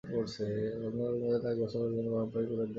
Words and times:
ঘন্টাখানেকের 0.03 1.21
মধ্যে 1.21 1.39
তাঁকে 1.43 1.57
গোসলের 1.59 1.91
জন্যে 1.91 2.09
গরম 2.13 2.29
পানি 2.31 2.45
করে 2.45 2.55
দেয়া 2.55 2.59
হলো। 2.59 2.69